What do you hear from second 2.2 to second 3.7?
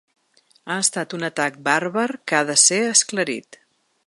que ha de ser esclarit.